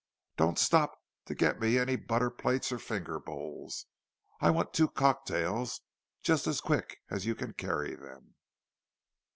[0.35, 5.81] Don't stop to get me any butter plates or finger bowls—I want two cock tails,
[6.23, 8.33] just as quick as you can carry them!"